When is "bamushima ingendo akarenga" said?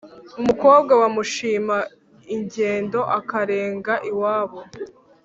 1.01-3.93